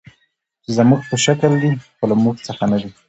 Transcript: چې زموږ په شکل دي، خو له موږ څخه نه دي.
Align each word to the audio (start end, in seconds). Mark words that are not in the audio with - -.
چې 0.63 0.69
زموږ 0.77 0.99
په 1.09 1.15
شکل 1.25 1.51
دي، 1.61 1.71
خو 1.97 2.03
له 2.11 2.15
موږ 2.23 2.35
څخه 2.47 2.63
نه 2.71 2.77
دي. 2.81 2.89